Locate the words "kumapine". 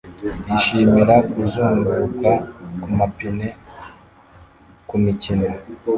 2.81-3.47